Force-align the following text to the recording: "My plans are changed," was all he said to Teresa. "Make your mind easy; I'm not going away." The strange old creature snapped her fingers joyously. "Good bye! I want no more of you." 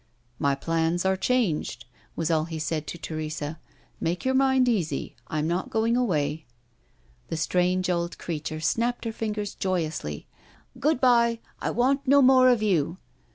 "My 0.39 0.55
plans 0.55 1.05
are 1.05 1.15
changed," 1.15 1.85
was 2.15 2.31
all 2.31 2.45
he 2.45 2.57
said 2.57 2.87
to 2.87 2.97
Teresa. 2.97 3.59
"Make 3.99 4.25
your 4.25 4.33
mind 4.33 4.67
easy; 4.67 5.15
I'm 5.27 5.47
not 5.47 5.69
going 5.69 5.95
away." 5.95 6.47
The 7.27 7.37
strange 7.37 7.87
old 7.87 8.17
creature 8.17 8.61
snapped 8.61 9.05
her 9.05 9.13
fingers 9.13 9.53
joyously. 9.53 10.25
"Good 10.79 10.99
bye! 10.99 11.37
I 11.61 11.69
want 11.69 12.07
no 12.07 12.23
more 12.23 12.49
of 12.49 12.63
you." 12.63 12.97